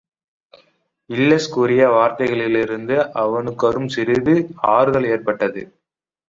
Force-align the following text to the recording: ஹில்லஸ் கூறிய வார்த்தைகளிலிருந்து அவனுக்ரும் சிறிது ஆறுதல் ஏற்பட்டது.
ஹில்லஸ் 1.09 1.47
கூறிய 1.49 1.81
வார்த்தைகளிலிருந்து 1.87 2.95
அவனுக்ரும் 3.15 3.87
சிறிது 3.87 4.35
ஆறுதல் 4.73 5.05
ஏற்பட்டது. 5.05 5.63